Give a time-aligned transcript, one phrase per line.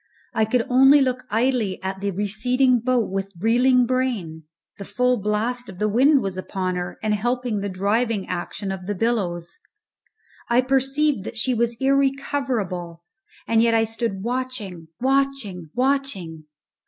[0.33, 4.45] I could only look idly at the receding boat with reeling brain.
[4.79, 8.87] The full blast of the wind was upon her, and helping the driving action of
[8.87, 9.59] the billows.
[10.49, 13.03] I perceived that she was irrecoverable,
[13.47, 16.45] and yet I stood watching, watching, watching!